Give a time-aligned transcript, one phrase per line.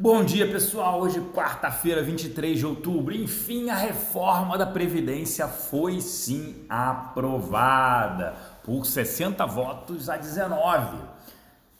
[0.00, 0.98] Bom dia, pessoal.
[1.02, 3.14] Hoje, quarta-feira, 23 de outubro.
[3.14, 8.34] Enfim, a reforma da Previdência foi sim aprovada
[8.64, 10.96] por 60 votos a 19.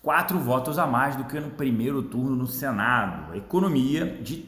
[0.03, 3.35] Quatro votos a mais do que no primeiro turno no Senado.
[3.35, 4.45] Economia de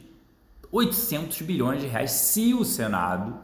[0.71, 3.39] 800 bilhões de reais se o Senado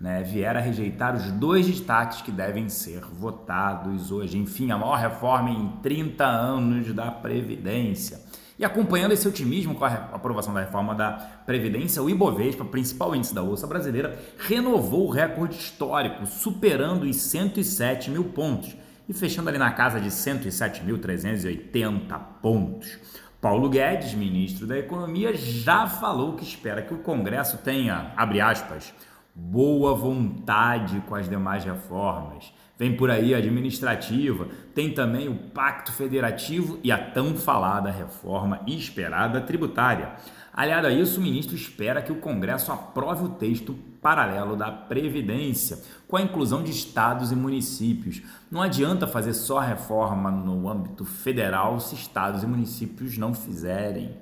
[0.00, 4.38] né, vier a rejeitar os dois destaques que devem ser votados hoje.
[4.38, 8.20] Enfim, a maior reforma em 30 anos da Previdência.
[8.62, 13.34] E acompanhando esse otimismo com a aprovação da reforma da Previdência, o Ibovespa, principal índice
[13.34, 18.76] da Bolsa Brasileira, renovou o recorde histórico, superando os 107 mil pontos
[19.08, 23.00] e fechando ali na casa de 107.380 pontos.
[23.40, 28.94] Paulo Guedes, ministro da Economia, já falou que espera que o Congresso tenha, abre aspas,
[29.34, 32.54] boa vontade com as demais reformas.
[32.82, 38.60] Vem por aí a administrativa, tem também o Pacto Federativo e a tão falada reforma
[38.66, 40.16] esperada tributária.
[40.52, 45.78] Aliado a isso, o ministro espera que o Congresso aprove o texto paralelo da Previdência,
[46.08, 48.20] com a inclusão de estados e municípios.
[48.50, 54.16] Não adianta fazer só reforma no âmbito federal se estados e municípios não fizerem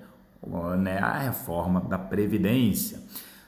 [0.76, 3.00] né, a reforma da Previdência.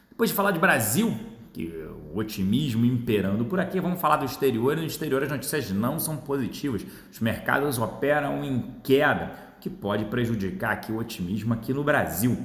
[0.09, 1.15] Depois de falar de Brasil,
[1.53, 1.82] que
[2.13, 3.81] o otimismo imperando por aqui.
[3.81, 4.77] Vamos falar do exterior.
[4.77, 6.85] No exterior as notícias não são positivas.
[7.11, 12.37] Os mercados operam em queda, que pode prejudicar aqui o otimismo aqui no Brasil.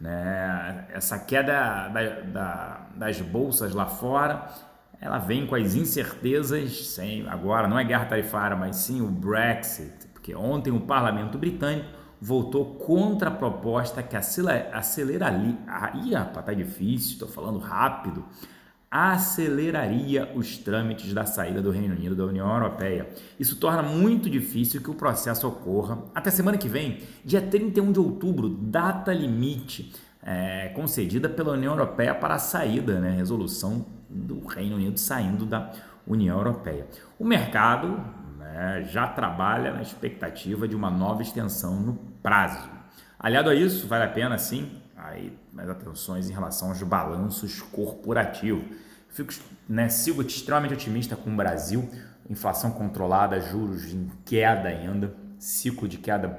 [0.00, 0.86] Né?
[0.92, 4.46] Essa queda da, da, das bolsas lá fora,
[5.00, 10.06] ela vem com as incertezas, sem, agora não é guerra tarifária, mas sim o Brexit,
[10.12, 11.88] porque ontem o parlamento britânico
[12.20, 15.56] votou contra a proposta que aceleraria.
[16.02, 18.24] Ih, rapaz, tá difícil, estou falando rápido.
[18.98, 23.06] Aceleraria os trâmites da saída do Reino Unido da União Europeia.
[23.38, 28.00] Isso torna muito difícil que o processo ocorra até semana que vem, dia 31 de
[28.00, 29.92] outubro, data limite
[30.22, 35.70] é, concedida pela União Europeia para a saída, né, resolução do Reino Unido saindo da
[36.06, 36.86] União Europeia.
[37.18, 38.02] O mercado
[38.38, 42.66] né, já trabalha na expectativa de uma nova extensão no prazo.
[43.18, 48.85] Aliado a isso, vale a pena sim aí mais atenções em relação aos balanços corporativos.
[49.16, 49.32] Fico,
[49.66, 51.88] né, sigo extremamente otimista com o Brasil,
[52.28, 56.38] inflação controlada, juros em queda ainda, ciclo de queda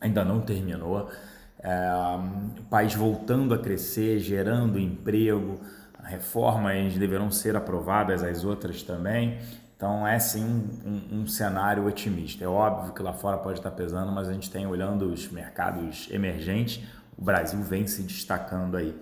[0.00, 1.10] ainda não terminou,
[1.58, 1.90] é,
[2.60, 5.60] o país voltando a crescer, gerando emprego,
[6.04, 9.40] reformas deverão ser aprovadas, as outras também.
[9.76, 12.44] Então é sim um, um, um, cenário otimista.
[12.44, 16.08] É óbvio que lá fora pode estar pesando, mas a gente tem olhando os mercados
[16.12, 16.80] emergentes,
[17.18, 18.94] o Brasil vem se destacando aí.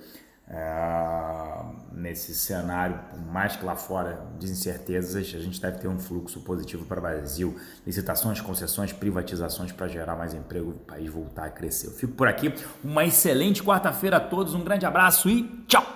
[0.52, 1.64] É,
[1.94, 6.40] nesse cenário, por mais que lá fora de incertezas, a gente deve ter um fluxo
[6.40, 7.56] positivo para o Brasil.
[7.86, 11.86] Licitações, concessões, privatizações para gerar mais emprego, o país voltar a crescer.
[11.86, 12.52] Eu fico por aqui.
[12.84, 15.91] Uma excelente quarta-feira a todos, um grande abraço e tchau!